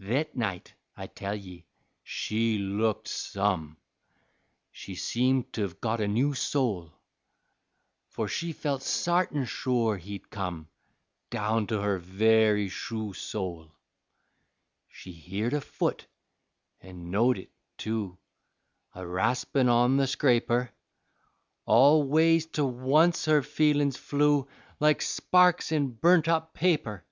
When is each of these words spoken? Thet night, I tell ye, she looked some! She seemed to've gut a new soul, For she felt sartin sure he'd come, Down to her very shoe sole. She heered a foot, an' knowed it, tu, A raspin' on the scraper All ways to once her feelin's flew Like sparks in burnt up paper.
Thet 0.00 0.34
night, 0.34 0.72
I 0.96 1.08
tell 1.08 1.34
ye, 1.34 1.66
she 2.02 2.56
looked 2.56 3.06
some! 3.06 3.76
She 4.72 4.94
seemed 4.94 5.52
to've 5.52 5.78
gut 5.78 6.00
a 6.00 6.08
new 6.08 6.32
soul, 6.32 6.94
For 8.08 8.28
she 8.28 8.54
felt 8.54 8.80
sartin 8.80 9.44
sure 9.44 9.98
he'd 9.98 10.30
come, 10.30 10.70
Down 11.28 11.66
to 11.66 11.82
her 11.82 11.98
very 11.98 12.70
shoe 12.70 13.12
sole. 13.12 13.70
She 14.88 15.12
heered 15.12 15.52
a 15.52 15.60
foot, 15.60 16.06
an' 16.80 17.10
knowed 17.10 17.36
it, 17.36 17.50
tu, 17.76 18.16
A 18.94 19.06
raspin' 19.06 19.68
on 19.68 19.98
the 19.98 20.06
scraper 20.06 20.70
All 21.66 22.04
ways 22.04 22.46
to 22.56 22.64
once 22.64 23.26
her 23.26 23.42
feelin's 23.42 23.98
flew 23.98 24.48
Like 24.80 25.02
sparks 25.02 25.70
in 25.72 25.90
burnt 25.90 26.26
up 26.26 26.54
paper. 26.54 27.04